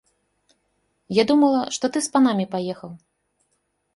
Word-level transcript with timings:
Я 1.17 1.23
думала, 1.33 1.59
што 1.77 1.85
ты 1.97 2.03
з 2.05 2.11
панамі 2.15 2.45
паехаў. 2.57 2.91